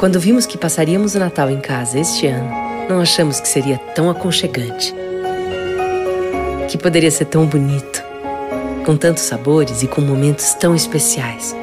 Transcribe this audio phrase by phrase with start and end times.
[0.00, 2.50] Quando vimos que passaríamos o Natal em casa este ano,
[2.88, 4.94] não achamos que seria tão aconchegante.
[6.70, 8.02] Que poderia ser tão bonito,
[8.86, 11.54] com tantos sabores e com momentos tão especiais.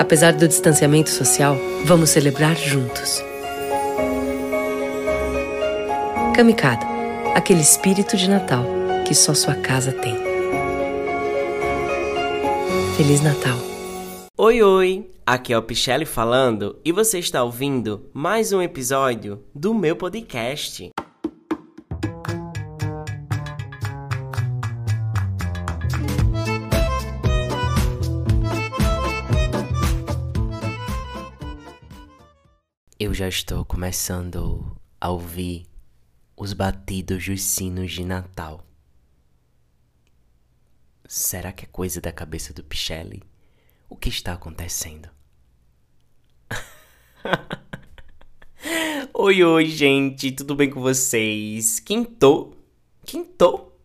[0.00, 3.22] Apesar do distanciamento social, vamos celebrar juntos.
[6.34, 6.84] Kamikado,
[7.36, 8.66] aquele espírito de Natal
[9.06, 10.18] que só sua casa tem.
[12.96, 13.73] Feliz Natal.
[14.36, 15.08] Oi, oi!
[15.24, 20.90] Aqui é o Pichelli falando e você está ouvindo mais um episódio do meu podcast.
[32.98, 35.64] Eu já estou começando a ouvir
[36.36, 38.66] os batidos dos sinos de Natal.
[41.06, 43.22] Será que é coisa da cabeça do Pichelli?
[43.88, 45.08] O que está acontecendo?
[49.14, 51.80] oi, oi, gente, tudo bem com vocês?
[51.80, 52.56] Quintou?
[53.04, 53.78] Quintou?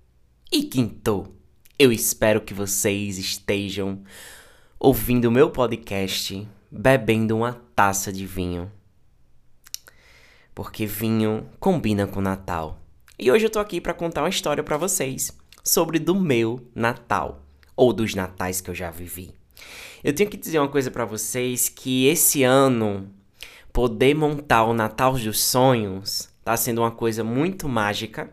[0.52, 1.36] E quintou?
[1.78, 4.04] Eu espero que vocês estejam
[4.80, 8.72] ouvindo o meu podcast bebendo uma taça de vinho
[10.60, 12.82] porque vinho combina com Natal.
[13.18, 15.32] E hoje eu tô aqui para contar uma história para vocês
[15.64, 17.46] sobre do meu Natal
[17.78, 19.39] ou dos natais que eu já vivi.
[20.04, 23.10] Eu tenho que dizer uma coisa para vocês que esse ano
[23.74, 28.32] poder montar o Natal dos sonhos tá sendo uma coisa muito mágica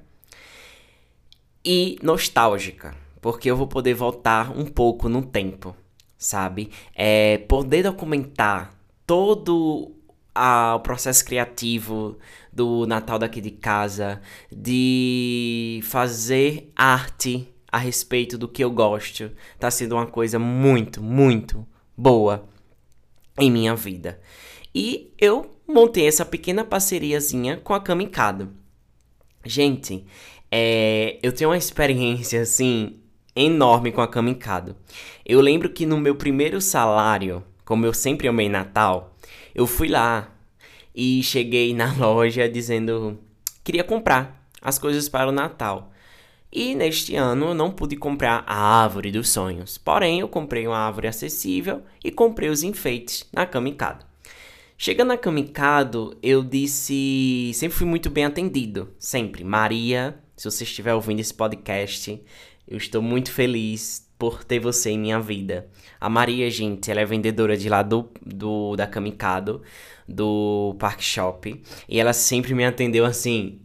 [1.65, 5.77] e nostálgica, porque eu vou poder voltar um pouco no tempo,
[6.17, 6.71] sabe?
[6.95, 8.73] É poder documentar
[9.07, 9.93] todo
[10.35, 12.19] ao processo criativo
[12.53, 19.71] do Natal daqui de casa, de fazer arte a respeito do que eu gosto, tá
[19.71, 22.49] sendo uma coisa muito, muito boa
[23.39, 24.19] em minha vida.
[24.75, 28.51] E eu montei essa pequena parceriazinha com a Kamikado.
[29.45, 30.07] Gente,
[30.51, 32.97] é, eu tenho uma experiência assim
[33.35, 34.75] enorme com a Kamikado.
[35.23, 39.15] Eu lembro que no meu primeiro salário, como eu sempre amei Natal,
[39.55, 40.35] eu fui lá
[40.95, 43.19] e cheguei na loja dizendo
[43.63, 45.93] queria comprar as coisas para o Natal.
[46.53, 49.77] E neste ano eu não pude comprar a árvore dos sonhos.
[49.79, 54.05] Porém, eu comprei uma árvore acessível e comprei os enfeites na Kamikado.
[54.79, 57.51] Chegando na Kamikado, eu disse.
[57.55, 58.91] Sempre fui muito bem atendido.
[58.99, 59.43] Sempre.
[59.43, 62.23] Maria, se você estiver ouvindo esse podcast,
[62.69, 65.69] eu estou muito feliz por ter você em minha vida.
[66.01, 69.63] A Maria, gente, ela é vendedora de lá do, do da Kamikado,
[70.09, 73.61] do Park Shop, e ela sempre me atendeu assim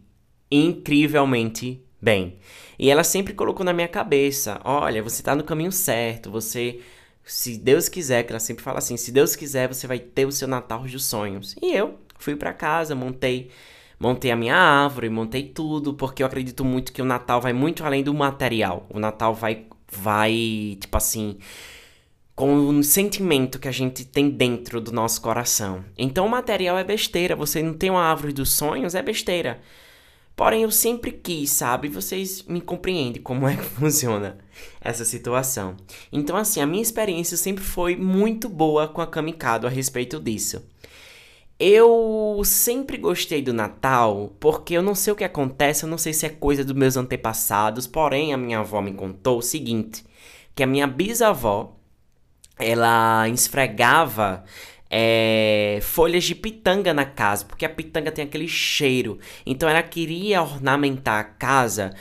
[0.50, 2.38] incrivelmente bem.
[2.78, 6.80] E ela sempre colocou na minha cabeça, olha, você tá no caminho certo, você
[7.24, 10.32] se Deus quiser, que ela sempre fala assim, se Deus quiser, você vai ter o
[10.32, 11.54] seu Natal dos sonhos.
[11.62, 13.50] E eu fui para casa, montei
[13.98, 17.84] montei a minha árvore, montei tudo, porque eu acredito muito que o Natal vai muito
[17.84, 18.84] além do material.
[18.90, 21.36] O Natal vai vai, tipo assim,
[22.34, 25.84] com o sentimento que a gente tem dentro do nosso coração.
[25.96, 29.60] Então o material é besteira, você não tem uma árvore dos sonhos, é besteira.
[30.42, 31.86] Porém, eu sempre quis, sabe?
[31.86, 34.38] Vocês me compreendem como é que funciona
[34.80, 35.76] essa situação.
[36.10, 40.68] Então, assim, a minha experiência sempre foi muito boa com a Kamikado a respeito disso.
[41.60, 46.12] Eu sempre gostei do Natal porque eu não sei o que acontece, eu não sei
[46.12, 50.04] se é coisa dos meus antepassados, porém a minha avó me contou o seguinte,
[50.56, 51.76] que a minha bisavó,
[52.58, 54.42] ela esfregava
[54.94, 59.18] é, folhas de pitanga na casa, porque a pitanga tem aquele cheiro.
[59.46, 61.94] Então ela queria ornamentar a casa,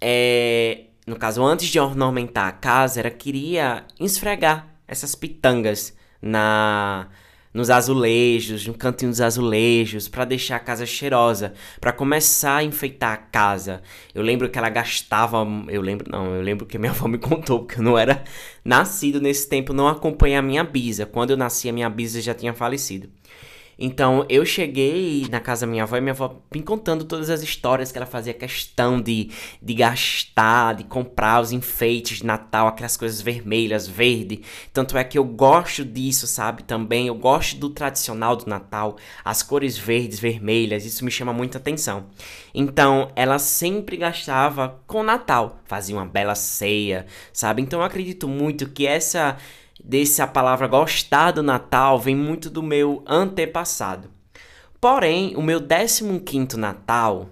[0.00, 7.08] é, no caso, antes de ornamentar a casa, ela queria esfregar essas pitangas na
[7.56, 13.14] nos azulejos, no cantinho dos azulejos, para deixar a casa cheirosa, para começar a enfeitar
[13.14, 13.82] a casa.
[14.14, 17.60] Eu lembro que ela gastava, eu lembro, não, eu lembro que minha avó me contou,
[17.60, 18.22] porque eu não era
[18.62, 21.06] nascido nesse tempo, não acompanhei a minha bisa.
[21.06, 23.08] Quando eu nasci, a minha bisa já tinha falecido.
[23.78, 27.42] Então eu cheguei na casa da minha avó e minha avó me contando todas as
[27.42, 29.30] histórias que ela fazia questão de,
[29.60, 34.42] de gastar, de comprar os enfeites de Natal, aquelas coisas vermelhas, verde.
[34.72, 36.62] Tanto é que eu gosto disso, sabe?
[36.62, 41.58] Também eu gosto do tradicional do Natal, as cores verdes, vermelhas, isso me chama muita
[41.58, 42.06] atenção.
[42.54, 47.60] Então ela sempre gastava com Natal, fazia uma bela ceia, sabe?
[47.60, 49.36] Então eu acredito muito que essa
[49.82, 54.10] desse a palavra gostar do Natal vem muito do meu antepassado.
[54.80, 57.28] Porém, o meu 15 Natal,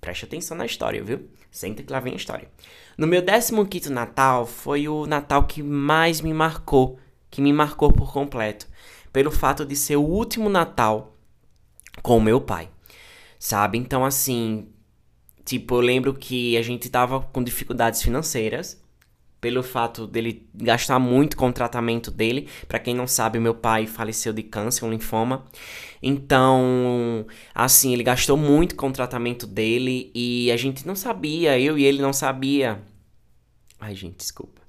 [0.00, 1.28] preste atenção na história, viu?
[1.50, 2.50] Senta que lá vem a história.
[2.96, 6.98] No meu 15 Natal foi o Natal que mais me marcou,
[7.30, 8.66] que me marcou por completo,
[9.12, 11.16] pelo fato de ser o último Natal
[12.02, 12.68] com meu pai.
[13.38, 13.78] Sabe?
[13.78, 14.68] Então assim,
[15.44, 18.80] tipo, eu lembro que a gente tava com dificuldades financeiras
[19.46, 22.48] pelo fato dele gastar muito com o tratamento dele.
[22.66, 25.44] Para quem não sabe, meu pai faleceu de câncer, um linfoma.
[26.02, 31.78] Então, assim, ele gastou muito com o tratamento dele e a gente não sabia, eu
[31.78, 32.82] e ele não sabia.
[33.78, 34.60] Ai, gente, desculpa.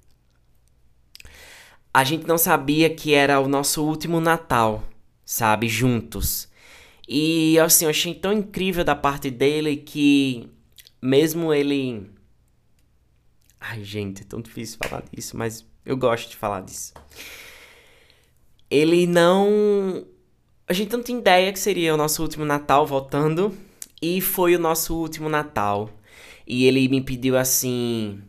[1.92, 4.84] A gente não sabia que era o nosso último Natal,
[5.26, 6.48] sabe, juntos.
[7.10, 10.48] E assim, eu achei tão incrível da parte dele que
[11.02, 12.16] mesmo ele
[13.70, 16.94] Ai, gente, é tão difícil falar disso, mas eu gosto de falar disso.
[18.72, 20.06] Ele não.
[20.68, 23.54] A gente não tinha ideia que seria o nosso último Natal voltando.
[24.02, 25.90] E foi o nosso último Natal.
[26.46, 28.22] E ele me pediu assim.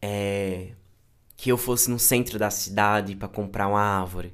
[0.00, 0.68] É.
[1.36, 4.32] Que eu fosse no centro da cidade para comprar uma árvore.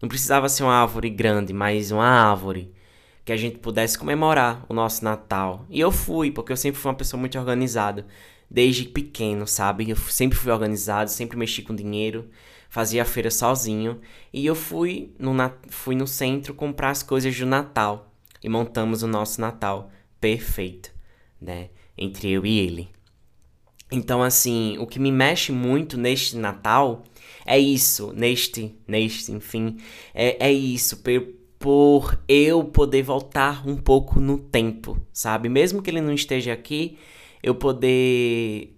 [0.00, 2.72] Não precisava ser uma árvore grande, mas uma árvore
[3.24, 5.64] que a gente pudesse comemorar o nosso Natal.
[5.70, 8.04] E eu fui, porque eu sempre fui uma pessoa muito organizada
[8.52, 9.88] desde pequeno, sabe?
[9.88, 12.28] Eu sempre fui organizado, sempre mexi com dinheiro,
[12.68, 13.98] fazia a feira sozinho.
[14.30, 15.32] E eu fui no,
[15.70, 18.12] fui no centro comprar as coisas do Natal.
[18.44, 19.90] E montamos o nosso Natal
[20.20, 20.92] perfeito,
[21.40, 21.70] né?
[21.96, 22.90] Entre eu e ele.
[23.90, 27.04] Então, assim, o que me mexe muito neste Natal
[27.46, 29.76] é isso, neste, neste, enfim,
[30.14, 31.22] é, é isso, por,
[31.58, 35.48] por eu poder voltar um pouco no tempo, sabe?
[35.48, 36.96] Mesmo que ele não esteja aqui,
[37.42, 38.76] eu poder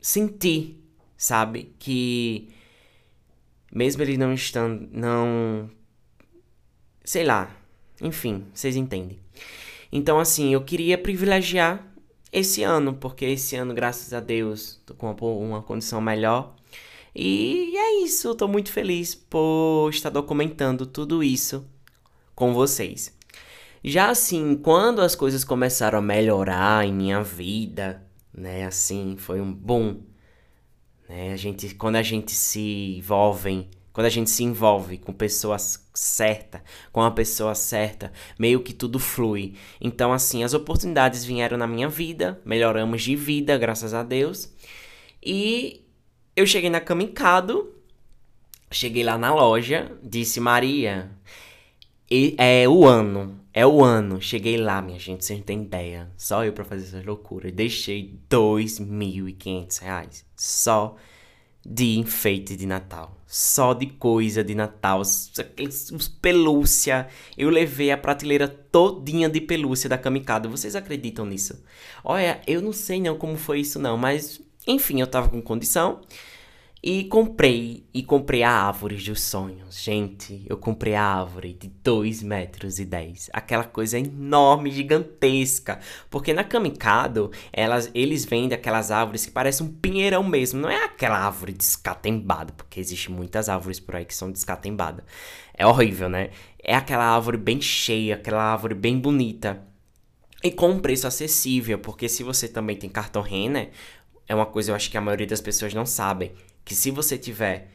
[0.00, 0.82] sentir,
[1.16, 1.74] sabe?
[1.78, 2.48] Que
[3.72, 5.70] mesmo ele não estando, não.
[7.04, 7.56] Sei lá.
[8.00, 9.18] Enfim, vocês entendem.
[9.92, 11.86] Então, assim, eu queria privilegiar
[12.32, 16.56] esse ano, porque esse ano, graças a Deus, tô com uma, condição melhor.
[17.14, 21.66] E é isso, eu tô muito feliz por estar documentando tudo isso
[22.34, 23.14] com vocês.
[23.84, 29.52] Já assim, quando as coisas começaram a melhorar em minha vida, né, assim, foi um
[29.52, 30.02] boom.
[31.08, 31.32] Né?
[31.32, 36.62] A gente, quando a gente se envolve, quando a gente se envolve com pessoas certa,
[36.92, 39.54] com a pessoa certa, meio que tudo flui.
[39.80, 44.50] Então, assim, as oportunidades vieram na minha vida, melhoramos de vida, graças a Deus.
[45.22, 45.84] E
[46.34, 47.74] eu cheguei na Kamikado,
[48.70, 51.10] cheguei lá na loja, disse Maria,
[52.36, 53.40] é o ano.
[53.54, 54.20] É o ano.
[54.20, 56.10] Cheguei lá, minha gente, vocês não têm ideia.
[56.16, 57.52] Só eu pra fazer essas loucuras.
[57.52, 58.18] Deixei
[59.38, 60.24] quinhentos reais.
[60.36, 60.96] Só
[61.64, 63.16] de enfeite de Natal.
[63.26, 65.00] Só de coisa de Natal.
[65.00, 67.08] Os pelúcia.
[67.36, 70.50] Eu levei a prateleira todinha de pelúcia da Kamikado.
[70.50, 71.62] Vocês acreditam nisso?
[72.04, 74.40] Olha, eu não sei não como foi isso não, mas...
[74.66, 76.00] Enfim, eu tava com condição.
[76.84, 79.80] E comprei, e comprei a árvore dos sonhos.
[79.80, 83.30] Gente, eu comprei a árvore de 2 metros e 10.
[83.32, 85.78] Aquela coisa enorme, gigantesca.
[86.10, 90.60] Porque na Kamikado, elas, eles vendem aquelas árvores que parecem um pinheirão mesmo.
[90.60, 95.04] Não é aquela árvore descatembada, porque existe muitas árvores por aí que são descatembadas.
[95.54, 96.30] É horrível, né?
[96.60, 99.62] É aquela árvore bem cheia, aquela árvore bem bonita.
[100.42, 103.70] E com um preço acessível, porque se você também tem cartão Renner,
[104.26, 106.32] é uma coisa eu acho que a maioria das pessoas não sabem
[106.64, 107.68] que se você tiver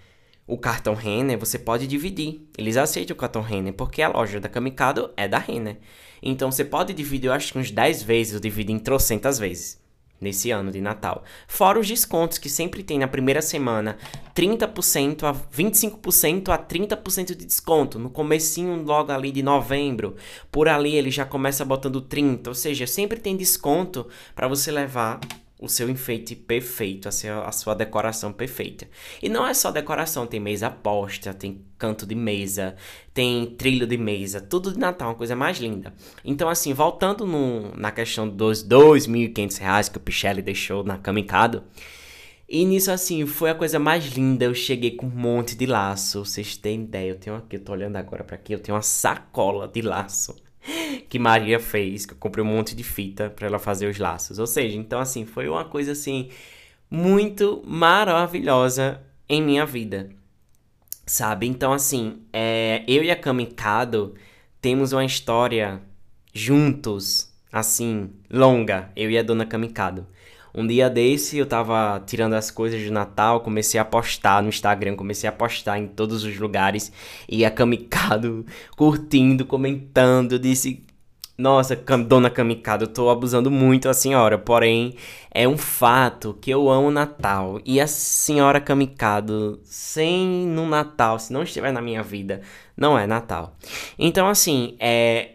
[0.48, 2.48] o cartão Renner, você pode dividir.
[2.57, 5.78] Eles aceitam o cartão Renner, porque a loja da Kamikado é da Renner.
[6.23, 9.85] Então você pode dividir, eu acho que uns 10 vezes, eu dividi em trocentas vezes.
[10.19, 11.23] Nesse ano de Natal.
[11.47, 14.00] Fora os descontos que sempre tem na primeira semana,
[14.33, 18.00] 30% a 25% a 30% de desconto.
[18.00, 20.16] No comecinho logo ali de novembro,
[20.52, 25.19] por ali ele já começa botando 30, ou seja, sempre tem desconto para você levar
[25.59, 28.87] o seu enfeite perfeito, a sua, a sua decoração perfeita.
[29.21, 32.76] E não é só decoração, tem mesa posta, tem canto de mesa,
[33.14, 35.94] tem trilho de mesa, tudo de Natal, uma coisa mais linda.
[36.23, 41.64] Então, assim, voltando no, na questão dos R$ 2.500 que o Pichelli deixou na Kamikado,
[42.49, 44.45] e nisso, assim, foi a coisa mais linda.
[44.45, 46.23] Eu cheguei com um monte de laço.
[46.23, 47.09] Vocês têm ideia?
[47.09, 50.46] Eu tenho aqui, eu tô olhando agora para aqui, eu tenho uma sacola de laço
[51.09, 54.40] que Maria fez, que eu comprei um monte de fita para ela fazer os laços.
[54.40, 56.30] Ou seja, então assim, foi uma coisa assim
[56.90, 60.09] muito maravilhosa em minha vida.
[61.06, 61.47] Sabe?
[61.47, 64.16] Então assim, é, eu e a Kamikado
[64.61, 65.81] temos uma história
[66.33, 70.06] juntos, assim, longa, eu e a dona Kamikado.
[70.54, 74.95] Um dia desse eu tava tirando as coisas de Natal, comecei a postar no Instagram,
[74.95, 76.92] comecei a postar em todos os lugares
[77.30, 78.44] e a Kamikado
[78.76, 80.83] curtindo, comentando, disse:
[81.37, 84.95] Nossa, dona Kamikado, eu tô abusando muito da senhora, porém
[85.29, 87.61] é um fato que eu amo Natal.
[87.63, 92.41] E a senhora Kamikado, sem no Natal, se não estiver na minha vida,
[92.75, 93.56] não é Natal.
[93.99, 95.33] Então, assim, é.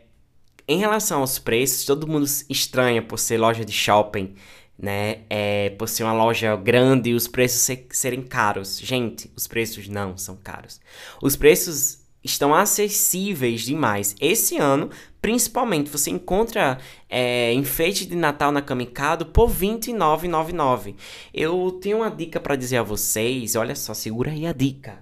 [0.66, 4.34] Em relação aos preços, todo mundo estranha por ser loja de shopping,
[4.78, 5.20] né?
[5.30, 8.80] É, por ser uma loja grande e os preços ser, serem caros.
[8.80, 10.80] Gente, os preços não são caros.
[11.20, 14.14] Os preços estão acessíveis demais.
[14.20, 14.90] Esse ano,
[15.22, 20.96] principalmente, você encontra é, enfeite de Natal na Kamikado por R$ 29,99.
[21.32, 23.54] Eu tenho uma dica para dizer a vocês.
[23.54, 24.98] Olha só, segura aí a dica.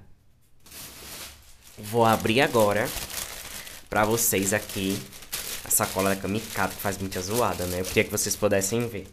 [1.79, 2.87] Vou abrir agora
[3.89, 4.99] para vocês aqui
[5.65, 7.81] a sacola da Kamikado, que faz muita zoada, né?
[7.81, 9.07] Eu queria que vocês pudessem ver.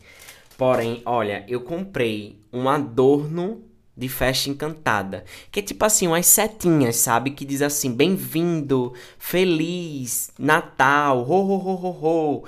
[0.57, 3.63] Porém, olha, eu comprei um adorno
[3.97, 5.25] de festa encantada.
[5.51, 7.31] Que é tipo assim, umas setinhas, sabe?
[7.31, 12.43] Que diz assim, bem-vindo, feliz, Natal, ho, ho, ho, ho, ho.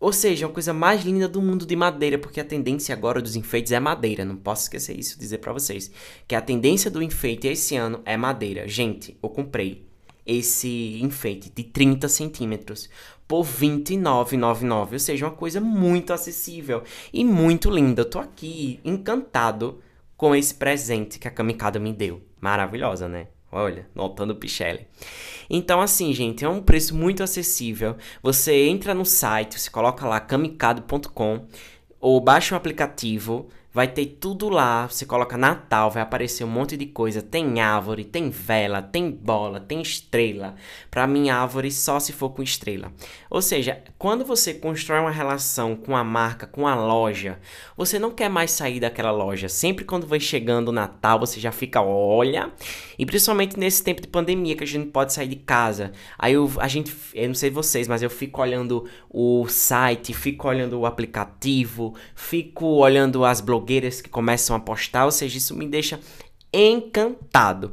[0.00, 3.36] Ou seja, a coisa mais linda do mundo de madeira, porque a tendência agora dos
[3.36, 4.24] enfeites é madeira.
[4.24, 5.90] Não posso esquecer isso, dizer para vocês.
[6.26, 8.66] Que a tendência do enfeite esse ano é madeira.
[8.66, 9.84] Gente, eu comprei
[10.24, 12.88] esse enfeite de 30 centímetros
[13.26, 14.92] por R$29,99.
[14.92, 18.02] Ou seja, uma coisa muito acessível e muito linda.
[18.02, 19.80] Eu tô aqui encantado
[20.18, 22.20] com esse presente que a Kamikado me deu.
[22.40, 23.28] Maravilhosa, né?
[23.50, 24.86] Olha, notando Pichelli.
[25.48, 27.96] Então, assim, gente, é um preço muito acessível.
[28.20, 31.46] Você entra no site, você coloca lá kamikado.com
[32.00, 34.86] ou baixa o aplicativo Vai ter tudo lá.
[34.88, 37.20] Você coloca Natal, vai aparecer um monte de coisa.
[37.20, 40.54] Tem árvore, tem vela, tem bola, tem estrela.
[40.90, 42.90] Para mim, árvore só se for com estrela.
[43.28, 47.38] Ou seja, quando você constrói uma relação com a marca, com a loja,
[47.76, 49.50] você não quer mais sair daquela loja.
[49.50, 52.50] Sempre quando vai chegando o Natal, você já fica, olha.
[52.98, 55.92] E principalmente nesse tempo de pandemia que a gente pode sair de casa.
[56.18, 60.48] Aí eu, a gente, eu não sei vocês, mas eu fico olhando o site, fico
[60.48, 65.56] olhando o aplicativo, fico olhando as blogueiras blogueiras que começam a postar, ou seja, isso
[65.56, 66.00] me deixa
[66.52, 67.72] encantado.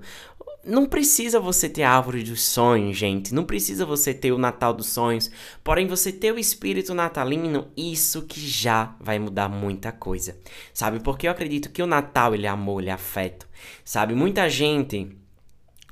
[0.64, 3.36] Não precisa você ter a árvore dos sonhos, gente.
[3.36, 5.30] Não precisa você ter o Natal dos sonhos.
[5.64, 10.36] Porém, você ter o espírito natalino, isso que já vai mudar muita coisa.
[10.74, 11.00] Sabe?
[11.02, 13.48] Porque eu acredito que o Natal ele é amor, ele é afeto.
[13.84, 14.16] Sabe?
[14.16, 15.16] Muita gente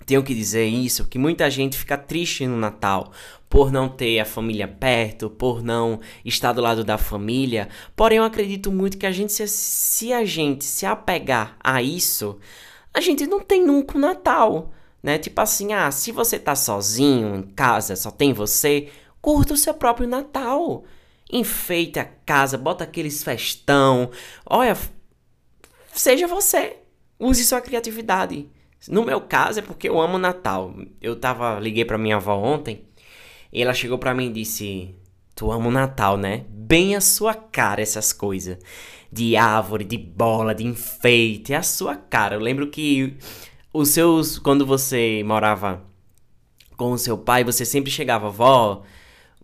[0.08, 3.12] tenho que dizer isso, que muita gente fica triste no Natal
[3.54, 7.70] por não ter a família perto, por não estar do lado da família.
[7.96, 12.40] Porém, eu acredito muito que a gente, se, se a gente se apegar a isso,
[12.92, 14.72] a gente não tem nunca o Natal,
[15.04, 15.20] né?
[15.20, 18.90] Tipo assim, ah, se você tá sozinho em casa, só tem você,
[19.22, 20.84] curta o seu próprio Natal.
[21.32, 24.10] Enfeite a casa, bota aqueles festão.
[24.48, 24.76] Olha,
[25.94, 26.78] seja você.
[27.20, 28.50] Use sua criatividade.
[28.90, 30.74] No meu caso é porque eu amo Natal.
[31.00, 32.84] Eu tava, liguei pra minha avó ontem
[33.54, 34.96] e ela chegou pra mim e disse:
[35.36, 36.46] Tu ama o Natal, né?
[36.50, 38.58] Bem a sua cara essas coisas.
[39.12, 41.54] De árvore, de bola, de enfeite.
[41.54, 42.36] É a sua cara.
[42.36, 43.16] Eu lembro que
[43.72, 44.40] os seus.
[44.40, 45.84] Quando você morava
[46.76, 48.82] com o seu pai, você sempre chegava, vó,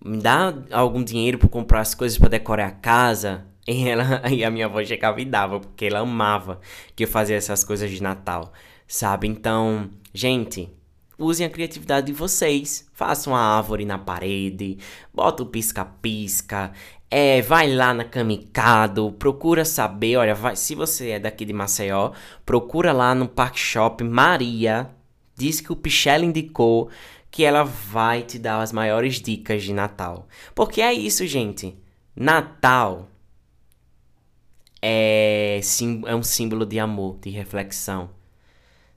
[0.04, 3.46] me dá algum dinheiro para comprar as coisas para decorar a casa.
[3.68, 6.60] E, ela, e a minha avó chegava e dava, porque ela amava
[6.96, 8.51] que eu fazia essas coisas de Natal
[8.89, 9.28] sabe?
[9.28, 10.70] Então, gente,
[11.19, 12.88] usem a criatividade de vocês.
[12.93, 14.77] Façam a árvore na parede,
[15.13, 16.71] bota o pisca-pisca,
[17.11, 22.11] é, vai lá na Kamikado, procura saber, olha, vai, se você é daqui de Maceió,
[22.45, 24.89] procura lá no Park Shop Maria,
[25.35, 26.89] diz que o Pichelle indicou
[27.31, 30.27] que ela vai te dar as maiores dicas de Natal.
[30.55, 31.77] Porque é isso, gente.
[32.15, 33.07] Natal
[34.81, 38.18] é, sim, é um símbolo de amor, de reflexão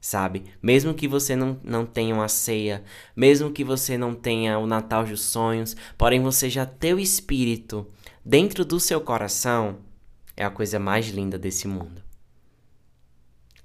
[0.02, 0.42] sabe?
[0.60, 2.82] Mesmo que você não, não tenha uma ceia,
[3.14, 7.86] mesmo que você não tenha o Natal dos sonhos, porém você já ter o Espírito
[8.24, 9.78] dentro do seu coração,
[10.36, 12.02] é a coisa mais linda desse mundo.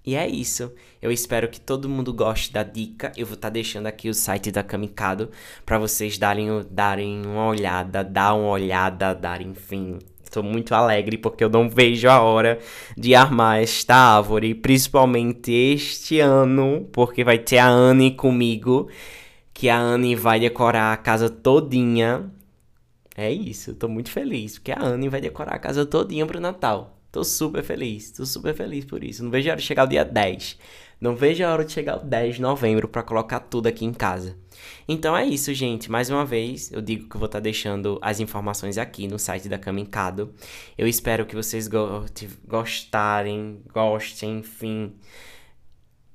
[0.05, 0.71] E é isso.
[1.01, 3.11] Eu espero que todo mundo goste da dica.
[3.17, 5.29] Eu vou estar tá deixando aqui o site da Kamikado
[5.65, 11.41] para vocês darem, darem uma olhada, dar uma olhada, dar enfim, Estou muito alegre porque
[11.41, 12.59] eu não vejo a hora
[12.97, 18.89] de armar esta árvore, principalmente este ano, porque vai ter a Anne comigo,
[19.53, 22.29] que a Anne vai decorar a casa todinha.
[23.15, 26.99] É isso, estou muito feliz, porque a Anne vai decorar a casa todinha pro Natal.
[27.09, 29.23] Tô super feliz, tô super feliz por isso.
[29.23, 30.57] Não vejo a hora de chegar o dia 10.
[30.99, 33.93] Não vejo a hora de chegar o 10 de novembro para colocar tudo aqui em
[33.93, 34.35] casa.
[34.87, 35.91] Então é isso, gente.
[35.91, 39.47] Mais uma vez, eu digo que vou estar tá deixando as informações aqui no site
[39.47, 40.33] da Camincado.
[40.77, 42.05] Eu espero que vocês go
[42.47, 44.95] gostarem, gostem, enfim,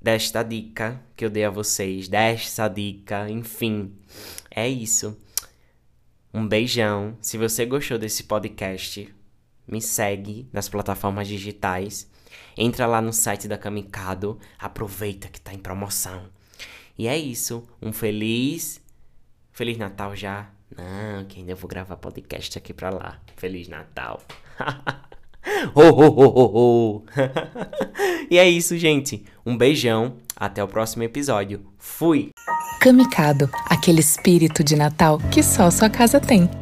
[0.00, 3.92] desta dica que eu dei a vocês, desta dica, enfim.
[4.50, 5.16] É isso.
[6.34, 7.16] Um beijão.
[7.20, 9.08] Se você gostou desse podcast,
[9.66, 12.10] me segue nas plataformas digitais.
[12.56, 16.24] Entra lá no site da Kamikado, aproveita que tá em promoção.
[16.98, 17.66] E é isso.
[17.80, 18.80] Um feliz.
[19.52, 20.50] Feliz Natal já.
[20.76, 23.20] Não, que ainda vou gravar podcast aqui pra lá.
[23.36, 24.20] Feliz Natal.
[25.74, 27.04] ho, ho, ho, ho, ho.
[28.30, 29.24] e é isso, gente.
[29.44, 30.16] Um beijão.
[30.36, 31.64] Até o próximo episódio.
[31.78, 32.30] Fui!
[32.80, 36.61] Kamikado, aquele espírito de Natal que só sua casa tem.